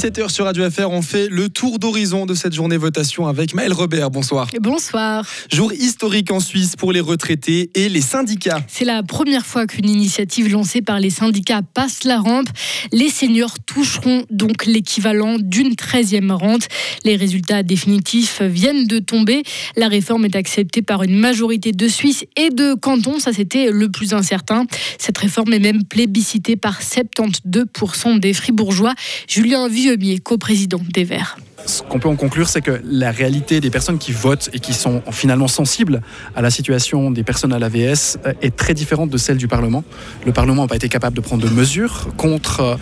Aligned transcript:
17h 0.00 0.30
sur 0.30 0.46
Radio 0.46 0.70
FR, 0.70 0.88
on 0.88 1.02
fait 1.02 1.28
le 1.28 1.50
tour 1.50 1.78
d'horizon 1.78 2.24
de 2.24 2.32
cette 2.32 2.54
journée 2.54 2.78
votation 2.78 3.26
avec 3.26 3.52
Maël 3.52 3.74
Robert. 3.74 4.10
Bonsoir. 4.10 4.48
Bonsoir. 4.58 5.26
Jour 5.52 5.74
historique 5.74 6.30
en 6.30 6.40
Suisse 6.40 6.74
pour 6.74 6.90
les 6.90 7.00
retraités 7.00 7.70
et 7.74 7.90
les 7.90 8.00
syndicats. 8.00 8.62
C'est 8.66 8.86
la 8.86 9.02
première 9.02 9.44
fois 9.44 9.66
qu'une 9.66 9.90
initiative 9.90 10.50
lancée 10.50 10.80
par 10.80 11.00
les 11.00 11.10
syndicats 11.10 11.60
passe 11.60 12.04
la 12.04 12.18
rampe. 12.18 12.48
Les 12.92 13.10
seniors 13.10 13.58
toucheront 13.66 14.24
donc 14.30 14.64
l'équivalent 14.64 15.36
d'une 15.38 15.74
13e 15.74 16.32
rente. 16.32 16.68
Les 17.04 17.16
résultats 17.16 17.62
définitifs 17.62 18.40
viennent 18.40 18.86
de 18.86 19.00
tomber. 19.00 19.42
La 19.76 19.88
réforme 19.88 20.24
est 20.24 20.34
acceptée 20.34 20.80
par 20.80 21.02
une 21.02 21.18
majorité 21.18 21.72
de 21.72 21.88
Suisses 21.88 22.24
et 22.38 22.48
de 22.48 22.72
cantons. 22.72 23.18
Ça, 23.18 23.34
c'était 23.34 23.70
le 23.70 23.90
plus 23.90 24.14
incertain. 24.14 24.64
Cette 24.96 25.18
réforme 25.18 25.52
est 25.52 25.58
même 25.58 25.84
plébiscitée 25.84 26.56
par 26.56 26.80
72% 26.80 28.18
des 28.18 28.32
fribourgeois. 28.32 28.94
Julien 29.28 29.68
Vieumier, 29.90 30.20
coprésident 30.20 30.80
des 30.92 31.02
Verts. 31.02 31.36
Ce 31.66 31.82
qu'on 31.82 31.98
peut 31.98 32.08
en 32.08 32.14
conclure, 32.14 32.48
c'est 32.48 32.62
que 32.62 32.80
la 32.84 33.10
réalité 33.10 33.60
des 33.60 33.70
personnes 33.70 33.98
qui 33.98 34.12
votent 34.12 34.48
et 34.52 34.60
qui 34.60 34.72
sont 34.72 35.02
finalement 35.10 35.48
sensibles 35.48 36.00
à 36.36 36.42
la 36.42 36.50
situation 36.50 37.10
des 37.10 37.24
personnes 37.24 37.52
à 37.52 37.58
l'AVS 37.58 38.18
est 38.40 38.54
très 38.54 38.72
différente 38.72 39.10
de 39.10 39.18
celle 39.18 39.36
du 39.36 39.48
Parlement. 39.48 39.82
Le 40.24 40.32
Parlement 40.32 40.62
n'a 40.62 40.68
pas 40.68 40.76
été 40.76 40.88
capable 40.88 41.16
de 41.16 41.20
prendre 41.20 41.42
de 41.42 41.52
mesures 41.52 42.08
contre 42.16 42.78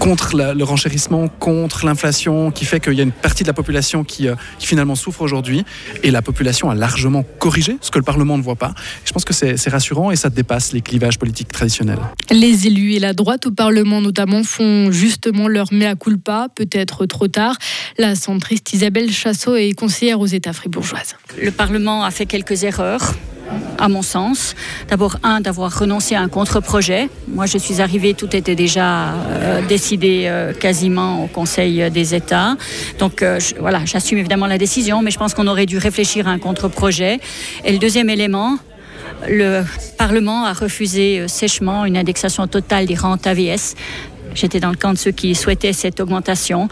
contre 0.00 0.34
le 0.34 0.64
renchérissement, 0.64 1.28
contre 1.28 1.84
l'inflation, 1.84 2.50
qui 2.50 2.64
fait 2.64 2.80
qu'il 2.80 2.94
y 2.94 3.00
a 3.00 3.02
une 3.04 3.12
partie 3.12 3.44
de 3.44 3.48
la 3.48 3.52
population 3.52 4.02
qui, 4.02 4.28
euh, 4.28 4.34
qui 4.58 4.66
finalement 4.66 4.94
souffre 4.94 5.20
aujourd'hui. 5.20 5.64
Et 6.02 6.10
la 6.10 6.22
population 6.22 6.70
a 6.70 6.74
largement 6.74 7.22
corrigé 7.38 7.76
ce 7.82 7.90
que 7.90 7.98
le 7.98 8.04
Parlement 8.04 8.38
ne 8.38 8.42
voit 8.42 8.56
pas. 8.56 8.74
Je 9.04 9.12
pense 9.12 9.24
que 9.24 9.34
c'est 9.34 9.68
rassurant 9.68 10.10
et 10.10 10.16
ça 10.16 10.30
dépasse 10.30 10.72
les 10.72 10.80
clivages 10.80 11.18
politiques 11.18 11.52
traditionnels. 11.52 12.00
Les 12.30 12.66
élus 12.66 12.94
et 12.94 12.98
la 12.98 13.12
droite 13.12 13.46
au 13.46 13.50
Parlement 13.50 14.00
notamment 14.00 14.42
font 14.42 14.90
justement 14.90 15.48
leur 15.48 15.72
mea 15.72 15.94
culpa, 15.94 16.48
peut-être 16.54 17.04
trop 17.04 17.28
tard. 17.28 17.56
La 17.98 18.14
centriste 18.14 18.72
Isabelle 18.72 19.12
Chassot 19.12 19.56
est 19.56 19.72
conseillère 19.78 20.18
aux 20.20 20.26
États 20.26 20.54
fribourgeoises. 20.54 21.16
Le 21.40 21.50
Parlement 21.50 22.04
a 22.04 22.10
fait 22.10 22.26
quelques 22.26 22.64
erreurs 22.64 23.14
à 23.78 23.88
mon 23.88 24.02
sens. 24.02 24.54
D'abord, 24.88 25.16
un, 25.22 25.40
d'avoir 25.40 25.78
renoncé 25.78 26.14
à 26.14 26.20
un 26.20 26.28
contre-projet. 26.28 27.08
Moi, 27.28 27.46
je 27.46 27.58
suis 27.58 27.80
arrivée, 27.80 28.14
tout 28.14 28.34
était 28.34 28.54
déjà 28.54 29.12
euh, 29.12 29.62
décidé 29.66 30.24
euh, 30.26 30.52
quasiment 30.52 31.24
au 31.24 31.26
Conseil 31.26 31.90
des 31.90 32.14
États. 32.14 32.56
Donc, 32.98 33.22
euh, 33.22 33.38
voilà, 33.58 33.80
j'assume 33.84 34.18
évidemment 34.18 34.46
la 34.46 34.58
décision, 34.58 35.02
mais 35.02 35.10
je 35.10 35.18
pense 35.18 35.34
qu'on 35.34 35.46
aurait 35.46 35.66
dû 35.66 35.78
réfléchir 35.78 36.28
à 36.28 36.30
un 36.30 36.38
contre-projet. 36.38 37.20
Et 37.64 37.72
le 37.72 37.78
deuxième 37.78 38.10
élément, 38.10 38.58
le 39.28 39.62
Parlement 39.98 40.44
a 40.44 40.52
refusé 40.52 41.28
sèchement 41.28 41.84
une 41.84 41.96
indexation 41.96 42.46
totale 42.46 42.86
des 42.86 42.94
rentes 42.94 43.26
AVS. 43.26 43.74
J'étais 44.34 44.60
dans 44.60 44.70
le 44.70 44.76
camp 44.76 44.92
de 44.92 44.98
ceux 44.98 45.10
qui 45.10 45.34
souhaitaient 45.34 45.72
cette 45.72 46.00
augmentation. 46.00 46.68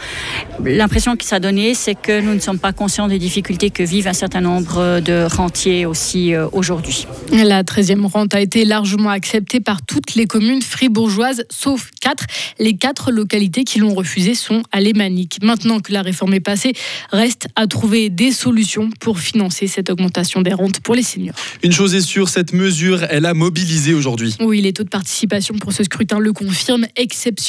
L'impression 0.63 1.15
que 1.15 1.25
ça 1.25 1.37
a 1.37 1.39
donné, 1.39 1.73
c'est 1.73 1.95
que 1.95 2.21
nous 2.21 2.33
ne 2.33 2.39
sommes 2.39 2.59
pas 2.59 2.73
conscients 2.73 3.07
des 3.07 3.19
difficultés 3.19 3.69
que 3.69 3.83
vivent 3.83 4.07
un 4.07 4.13
certain 4.13 4.41
nombre 4.41 4.99
de 4.99 5.27
rentiers 5.29 5.85
aussi 5.85 6.33
euh, 6.33 6.47
aujourd'hui. 6.51 7.05
La 7.31 7.63
13e 7.63 8.05
rente 8.05 8.33
a 8.33 8.41
été 8.41 8.65
largement 8.65 9.09
acceptée 9.09 9.59
par 9.59 9.81
toutes 9.81 10.15
les 10.15 10.25
communes 10.25 10.61
fribourgeoises, 10.61 11.43
sauf 11.49 11.91
quatre. 12.01 12.25
Les 12.59 12.75
quatre 12.75 13.11
localités 13.11 13.63
qui 13.63 13.79
l'ont 13.79 13.93
refusée 13.93 14.35
sont 14.35 14.63
alémaniques. 14.71 15.39
Maintenant 15.43 15.79
que 15.79 15.91
la 15.91 16.01
réforme 16.01 16.33
est 16.33 16.39
passée, 16.39 16.73
reste 17.11 17.47
à 17.55 17.67
trouver 17.67 18.09
des 18.09 18.31
solutions 18.31 18.89
pour 18.99 19.19
financer 19.19 19.67
cette 19.67 19.89
augmentation 19.89 20.41
des 20.41 20.53
rentes 20.53 20.79
pour 20.79 20.95
les 20.95 21.03
seniors. 21.03 21.35
Une 21.63 21.71
chose 21.71 21.93
est 21.95 22.01
sûre, 22.01 22.29
cette 22.29 22.53
mesure, 22.53 23.03
elle 23.09 23.25
a 23.25 23.33
mobilisé 23.33 23.93
aujourd'hui. 23.93 24.35
Oui, 24.39 24.61
les 24.61 24.73
taux 24.73 24.83
de 24.83 24.89
participation 24.89 25.55
pour 25.55 25.73
ce 25.73 25.83
scrutin 25.83 26.19
le 26.19 26.33
confirment, 26.33 26.87
exceptionnellement 26.95 27.48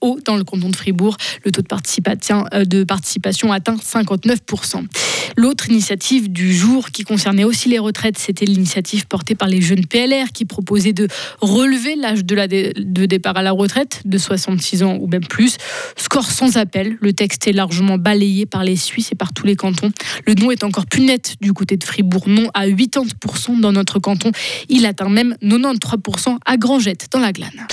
haut 0.00 0.18
dans 0.24 0.36
le 0.36 0.44
canton 0.44 0.70
de 0.70 0.76
Fribourg. 0.76 1.16
Le 1.44 1.50
taux 1.50 1.62
de 1.62 1.66
participation, 1.66 2.44
euh, 2.52 2.84
participation 2.84 3.52
atteint 3.52 3.76
59%. 3.76 4.84
L'autre 5.36 5.68
initiative 5.68 6.30
du 6.30 6.54
jour 6.54 6.90
qui 6.90 7.02
concernait 7.02 7.44
aussi 7.44 7.68
les 7.68 7.78
retraites, 7.78 8.18
c'était 8.18 8.46
l'initiative 8.46 9.06
portée 9.06 9.34
par 9.34 9.48
les 9.48 9.60
jeunes 9.60 9.84
PLR 9.84 10.32
qui 10.32 10.44
proposait 10.44 10.92
de 10.92 11.08
relever 11.40 11.96
l'âge 11.96 12.24
de, 12.24 13.06
départ 13.06 13.36
à 13.36 13.42
la 13.42 13.52
retraite 13.52 14.02
de 14.04 14.18
66 14.18 14.82
ans 14.82 14.96
ou 15.00 15.06
même 15.06 15.26
plus. 15.26 15.56
Score 15.96 16.30
sans 16.30 16.56
appel, 16.56 16.96
le 17.00 17.12
texte 17.12 17.46
est 17.48 17.52
largement 17.52 17.98
balayé 17.98 18.46
par 18.46 18.64
les 18.64 18.76
Suisses 18.76 19.12
et 19.12 19.14
par 19.14 19.32
tous 19.32 19.46
les 19.46 19.56
cantons. 19.56 19.90
Le 20.26 20.34
nom 20.34 20.50
est 20.50 20.64
encore 20.64 20.86
plus 20.86 21.02
net 21.02 21.34
du 21.40 21.52
côté 21.52 21.76
de 21.76 21.84
Fribourg, 21.84 22.28
non 22.28 22.48
à 22.54 22.66
80% 22.66 23.60
dans 23.60 23.72
notre 23.72 23.98
canton. 23.98 24.30
Il 24.68 24.86
atteint 24.86 25.08
même 25.08 25.36
93% 25.42 26.38
à 26.44 26.56
Grangette 26.56 27.08
dans 27.12 27.20
la 27.20 27.32
Glane. 27.32 27.66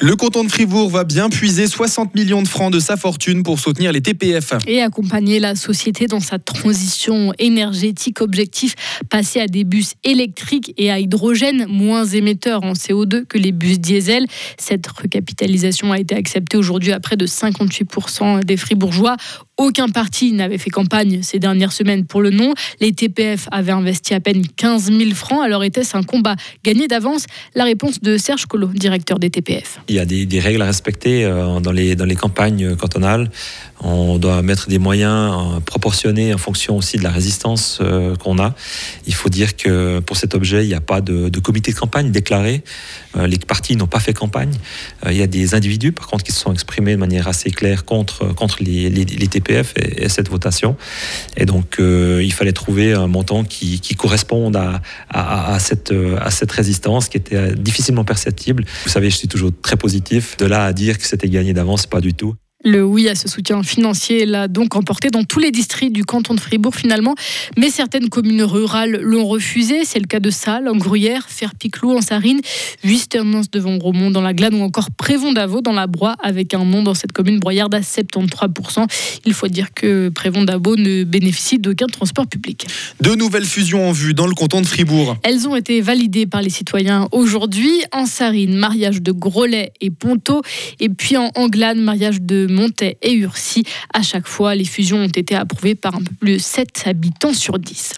Le 0.00 0.16
canton 0.16 0.44
de 0.44 0.48
Fribourg 0.48 0.90
va 0.90 1.04
bien 1.04 1.28
puiser 1.28 1.66
60 1.66 2.14
millions 2.14 2.42
de 2.42 2.48
francs 2.48 2.72
de 2.72 2.80
sa 2.80 2.96
fortune 2.96 3.42
pour 3.42 3.58
soutenir 3.58 3.92
les 3.92 4.00
TPF. 4.00 4.52
Et 4.66 4.82
accompagner 4.82 5.40
la 5.40 5.54
société 5.54 6.06
dans 6.06 6.20
sa 6.20 6.38
transition 6.38 7.32
énergétique. 7.38 8.20
Objectif 8.20 8.74
passer 9.08 9.40
à 9.40 9.46
des 9.46 9.64
bus 9.64 9.94
électriques 10.04 10.74
et 10.76 10.90
à 10.90 10.98
hydrogène 10.98 11.66
moins 11.68 12.04
émetteurs 12.04 12.62
en 12.64 12.72
CO2 12.72 13.24
que 13.24 13.38
les 13.38 13.52
bus 13.52 13.78
diesel. 13.78 14.26
Cette 14.58 14.86
recapitalisation 14.86 15.92
a 15.92 15.98
été 15.98 16.14
acceptée 16.14 16.56
aujourd'hui 16.56 16.92
à 16.92 17.00
près 17.00 17.16
de 17.16 17.26
58% 17.26 18.44
des 18.44 18.56
Fribourgeois. 18.56 19.16
Aucun 19.58 19.88
parti 19.88 20.32
n'avait 20.32 20.58
fait 20.58 20.68
campagne 20.68 21.20
ces 21.22 21.38
dernières 21.38 21.72
semaines 21.72 22.04
pour 22.04 22.20
le 22.20 22.28
nom. 22.28 22.52
Les 22.78 22.92
TPF 22.92 23.48
avaient 23.50 23.72
investi 23.72 24.12
à 24.12 24.20
peine 24.20 24.46
15 24.46 24.92
000 24.92 25.14
francs. 25.14 25.42
Alors 25.42 25.64
était-ce 25.64 25.96
un 25.96 26.02
combat 26.02 26.36
gagné 26.62 26.88
d'avance? 26.88 27.24
La 27.54 27.64
réponse 27.64 28.00
de 28.02 28.18
Serge 28.18 28.44
Collot, 28.44 28.68
directeur 28.74 29.18
des 29.18 29.30
TPF. 29.30 29.80
Il 29.88 29.94
y 29.94 29.98
a 29.98 30.04
des, 30.04 30.40
règles 30.40 30.60
à 30.60 30.66
respecter 30.66 31.24
euh, 31.24 31.58
dans 31.60 31.72
les, 31.72 31.96
dans 31.96 32.04
les 32.04 32.16
campagnes 32.16 32.76
cantonales. 32.76 33.30
On 33.80 34.18
doit 34.18 34.42
mettre 34.42 34.68
des 34.68 34.78
moyens 34.78 35.32
euh, 35.56 35.60
proportionnés 35.60 36.34
en 36.34 36.38
fonction 36.38 36.76
aussi 36.76 36.98
de 36.98 37.02
la 37.02 37.10
résistance 37.10 37.78
euh, 37.80 38.14
qu'on 38.14 38.38
a. 38.38 38.54
Il 39.06 39.14
faut 39.14 39.30
dire 39.30 39.56
que 39.56 40.00
pour 40.00 40.18
cet 40.18 40.34
objet, 40.34 40.66
il 40.66 40.68
n'y 40.68 40.74
a 40.74 40.82
pas 40.82 41.00
de, 41.00 41.30
comité 41.40 41.72
de 41.72 41.78
campagne 41.78 42.10
déclaré. 42.10 42.62
Les 43.26 43.38
partis 43.38 43.76
n'ont 43.76 43.86
pas 43.86 44.00
fait 44.00 44.12
campagne. 44.12 44.52
Il 45.06 45.16
y 45.16 45.22
a 45.22 45.26
des 45.26 45.54
individus, 45.54 45.92
par 45.92 46.06
contre, 46.06 46.22
qui 46.22 46.32
se 46.32 46.40
sont 46.40 46.52
exprimés 46.52 46.92
de 46.92 46.98
manière 46.98 47.28
assez 47.28 47.50
claire 47.50 47.86
contre, 47.86 48.34
contre 48.34 48.58
les 48.60 48.90
TPF 49.28 49.45
et, 49.50 50.08
cette 50.08 50.28
votation. 50.28 50.76
Et 51.36 51.46
donc, 51.46 51.76
euh, 51.78 52.20
il 52.22 52.32
fallait 52.32 52.52
trouver 52.52 52.92
un 52.92 53.06
montant 53.06 53.44
qui, 53.44 53.80
corresponde 53.96 54.56
à, 55.10 55.58
cette, 55.58 55.92
à 56.20 56.30
cette 56.30 56.52
résistance 56.52 57.08
qui 57.08 57.16
était 57.16 57.54
difficilement 57.54 58.04
perceptible. 58.04 58.64
Vous 58.84 58.90
savez, 58.90 59.10
je 59.10 59.16
suis 59.16 59.28
toujours 59.28 59.50
très 59.62 59.76
positif. 59.76 60.36
De 60.36 60.46
là 60.46 60.64
à 60.64 60.72
dire 60.72 60.98
que 60.98 61.06
c'était 61.06 61.28
gagné 61.28 61.54
d'avance, 61.54 61.86
pas 61.86 62.00
du 62.00 62.14
tout. 62.14 62.34
Le 62.64 62.82
oui 62.82 63.06
à 63.08 63.14
ce 63.14 63.28
soutien 63.28 63.62
financier 63.62 64.24
l'a 64.24 64.48
donc 64.48 64.76
emporté 64.76 65.10
dans 65.10 65.24
tous 65.24 65.38
les 65.38 65.50
districts 65.50 65.92
du 65.92 66.04
canton 66.04 66.34
de 66.34 66.40
Fribourg 66.40 66.74
finalement, 66.74 67.14
mais 67.58 67.68
certaines 67.68 68.08
communes 68.08 68.42
rurales 68.42 68.98
l'ont 69.02 69.26
refusé. 69.26 69.84
C'est 69.84 69.98
le 69.98 70.06
cas 70.06 70.20
de 70.20 70.30
Salles, 70.30 70.66
en 70.66 70.76
Gruyère, 70.76 71.26
Ferpiclou, 71.28 71.94
en 71.94 72.00
Sarine, 72.00 72.40
Wisternance 72.82 73.50
devant 73.50 73.78
Romont 73.78 74.10
dans 74.10 74.22
la 74.22 74.32
Glane 74.32 74.54
ou 74.54 74.62
encore 74.62 74.90
Prévon-d'Avaux 74.90 75.60
dans 75.60 75.74
la 75.74 75.86
Broye 75.86 76.16
avec 76.22 76.54
un 76.54 76.64
nom 76.64 76.82
dans 76.82 76.94
cette 76.94 77.12
commune 77.12 77.40
broyarde 77.40 77.74
à 77.74 77.80
73%. 77.80 78.86
Il 79.26 79.34
faut 79.34 79.48
dire 79.48 79.74
que 79.74 80.08
Prévon-d'Avaux 80.08 80.76
ne 80.76 81.04
bénéficie 81.04 81.58
d'aucun 81.58 81.86
transport 81.86 82.26
public. 82.26 82.66
Deux 83.02 83.16
nouvelles 83.16 83.44
fusions 83.44 83.86
en 83.86 83.92
vue 83.92 84.14
dans 84.14 84.26
le 84.26 84.34
canton 84.34 84.62
de 84.62 84.66
Fribourg. 84.66 85.18
Elles 85.24 85.46
ont 85.46 85.56
été 85.56 85.82
validées 85.82 86.26
par 86.26 86.40
les 86.40 86.50
citoyens 86.50 87.06
aujourd'hui. 87.12 87.82
En 87.92 88.06
Sarine, 88.06 88.56
mariage 88.56 89.02
de 89.02 89.12
Grolet 89.12 89.72
et 89.82 89.90
Ponto 89.90 90.40
et 90.80 90.88
puis 90.88 91.18
en 91.18 91.30
Anglane, 91.34 91.80
mariage 91.80 92.22
de 92.22 92.45
Montais 92.46 92.98
et 93.02 93.12
Urcy. 93.12 93.64
À 93.92 94.02
chaque 94.02 94.26
fois, 94.26 94.54
les 94.54 94.64
fusions 94.64 94.98
ont 94.98 95.08
été 95.08 95.34
approuvées 95.34 95.74
par 95.74 95.94
un 95.94 96.02
peu 96.02 96.14
plus 96.20 96.34
de 96.34 96.38
7 96.38 96.84
habitants 96.86 97.32
sur 97.32 97.58
10. 97.58 97.94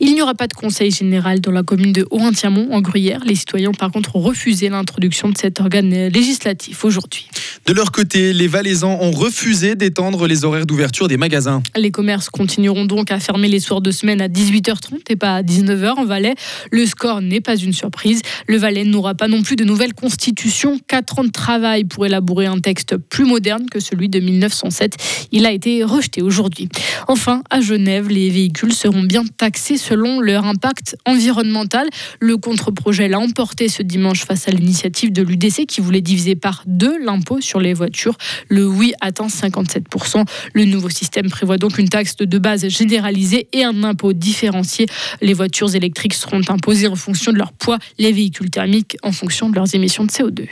Il 0.00 0.14
n'y 0.14 0.22
aura 0.22 0.34
pas 0.34 0.46
de 0.46 0.54
conseil 0.54 0.90
général 0.90 1.40
dans 1.40 1.52
la 1.52 1.62
commune 1.62 1.92
de 1.92 2.06
Haut-Intiamont, 2.10 2.72
en 2.72 2.80
Gruyère. 2.80 3.20
Les 3.24 3.34
citoyens 3.34 3.70
ont 3.70 3.74
par 3.74 3.90
contre 3.90 4.16
refusé 4.16 4.68
l'introduction 4.68 5.28
de 5.28 5.38
cet 5.38 5.60
organe 5.60 6.08
législatif 6.08 6.84
aujourd'hui. 6.84 7.28
De 7.66 7.72
leur 7.72 7.92
côté, 7.92 8.32
les 8.32 8.48
Valaisans 8.48 8.98
ont 9.00 9.12
refusé 9.12 9.76
d'étendre 9.76 10.26
les 10.26 10.44
horaires 10.44 10.66
d'ouverture 10.66 11.08
des 11.08 11.16
magasins. 11.16 11.62
Les 11.76 11.90
commerces 11.90 12.28
continueront 12.28 12.84
donc 12.84 13.10
à 13.10 13.20
fermer 13.20 13.48
les 13.48 13.60
soirs 13.60 13.80
de 13.80 13.90
semaine 13.90 14.20
à 14.20 14.28
18h30 14.28 15.00
et 15.10 15.16
pas 15.16 15.36
à 15.36 15.42
19h 15.42 15.98
en 15.98 16.04
Valais. 16.04 16.34
Le 16.70 16.86
score 16.86 17.20
n'est 17.20 17.40
pas 17.40 17.56
une 17.56 17.72
surprise. 17.72 18.22
Le 18.48 18.56
Valais 18.56 18.84
n'aura 18.84 19.14
pas 19.14 19.28
non 19.28 19.42
plus 19.42 19.56
de 19.56 19.64
nouvelle 19.64 19.94
constitution. 19.94 20.78
Quatre 20.88 21.20
ans 21.20 21.24
de 21.24 21.30
travail 21.30 21.84
pour 21.84 22.06
élaborer 22.06 22.46
un 22.46 22.58
texte 22.58 22.96
plus 22.96 23.24
moderne 23.24 23.66
que 23.70 23.78
celui 23.82 24.08
de 24.08 24.18
1907. 24.18 24.96
Il 25.32 25.44
a 25.44 25.52
été 25.52 25.84
rejeté 25.84 26.22
aujourd'hui. 26.22 26.68
Enfin, 27.08 27.42
à 27.50 27.60
Genève, 27.60 28.08
les 28.08 28.30
véhicules 28.30 28.72
seront 28.72 29.02
bien 29.02 29.24
taxés 29.36 29.76
selon 29.76 30.20
leur 30.20 30.46
impact 30.46 30.96
environnemental. 31.04 31.88
Le 32.20 32.36
contre-projet 32.38 33.08
l'a 33.08 33.18
emporté 33.18 33.68
ce 33.68 33.82
dimanche 33.82 34.24
face 34.24 34.48
à 34.48 34.52
l'initiative 34.52 35.12
de 35.12 35.22
l'UDC 35.22 35.66
qui 35.66 35.80
voulait 35.80 36.00
diviser 36.00 36.36
par 36.36 36.62
deux 36.66 37.04
l'impôt 37.04 37.40
sur 37.40 37.60
les 37.60 37.74
voitures. 37.74 38.16
Le 38.48 38.66
oui 38.66 38.94
atteint 39.00 39.26
57%. 39.26 40.24
Le 40.54 40.64
nouveau 40.64 40.88
système 40.88 41.28
prévoit 41.28 41.58
donc 41.58 41.78
une 41.78 41.88
taxe 41.88 42.16
de 42.16 42.38
base 42.38 42.68
généralisée 42.68 43.48
et 43.52 43.64
un 43.64 43.84
impôt 43.84 44.12
différencié. 44.12 44.86
Les 45.20 45.34
voitures 45.34 45.74
électriques 45.74 46.14
seront 46.14 46.42
imposées 46.48 46.88
en 46.88 46.96
fonction 46.96 47.32
de 47.32 47.38
leur 47.38 47.52
poids, 47.52 47.78
les 47.98 48.12
véhicules 48.12 48.50
thermiques 48.50 48.96
en 49.02 49.12
fonction 49.12 49.50
de 49.50 49.56
leurs 49.56 49.74
émissions 49.74 50.04
de 50.04 50.10
CO2. 50.10 50.46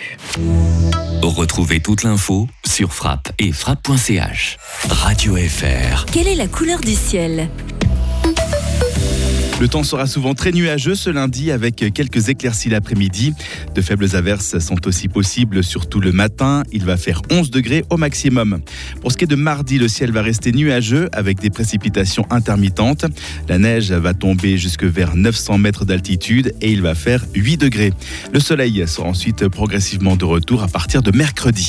Retrouvez 1.23 1.81
toute 1.81 2.03
l'info 2.03 2.49
sur 2.67 2.81
sur 2.81 3.20
frappe 3.21 3.33
et 3.39 3.53
frappe.ch. 3.53 4.59
Radio 4.89 5.37
FR. 5.37 6.07
Quelle 6.07 6.29
est 6.29 6.35
la 6.35 6.47
couleur 6.47 6.81
du 6.81 6.95
ciel? 6.95 7.49
Le 9.61 9.69
temps 9.69 9.83
sera 9.83 10.07
souvent 10.07 10.33
très 10.33 10.53
nuageux 10.53 10.95
ce 10.95 11.11
lundi 11.11 11.51
avec 11.51 11.85
quelques 11.93 12.31
éclaircies 12.31 12.71
l'après-midi. 12.71 13.35
De 13.75 13.83
faibles 13.83 14.17
averses 14.17 14.59
sont 14.59 14.87
aussi 14.87 15.07
possibles, 15.09 15.63
surtout 15.63 16.01
le 16.01 16.13
matin. 16.13 16.63
Il 16.73 16.87
va 16.87 16.97
faire 16.97 17.21
11 17.31 17.51
degrés 17.51 17.85
au 17.91 17.99
maximum. 17.99 18.61
Pour 19.03 19.13
ce 19.13 19.19
qui 19.19 19.25
est 19.25 19.27
de 19.27 19.37
mardi, 19.37 19.79
le 19.79 19.87
ciel 19.87 20.13
va 20.13 20.23
rester 20.23 20.53
nuageux 20.53 21.11
avec 21.13 21.41
des 21.41 21.51
précipitations 21.51 22.25
intermittentes. 22.31 23.05
La 23.51 23.59
neige 23.59 23.93
va 23.93 24.15
tomber 24.15 24.57
jusque 24.57 24.85
vers 24.85 25.15
900 25.15 25.59
mètres 25.59 25.85
d'altitude 25.85 26.55
et 26.63 26.73
il 26.73 26.81
va 26.81 26.95
faire 26.95 27.23
8 27.35 27.59
degrés. 27.59 27.93
Le 28.33 28.41
soleil 28.41 28.83
sera 28.87 29.09
ensuite 29.09 29.47
progressivement 29.49 30.17
de 30.17 30.25
retour 30.25 30.63
à 30.63 30.69
partir 30.69 31.03
de 31.03 31.15
mercredi. 31.15 31.59